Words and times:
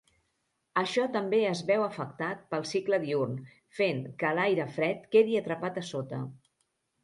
Això 0.81 1.03
també 1.15 1.41
es 1.49 1.61
veu 1.67 1.85
afectat 1.89 2.41
pel 2.55 2.67
cicle 2.71 3.01
diürn, 3.05 3.37
fent 3.83 4.03
que 4.25 4.35
l'aire 4.41 4.69
fred 4.81 5.07
quedi 5.15 5.41
atrapat 5.45 5.83
a 5.85 5.89
sota. 5.95 6.27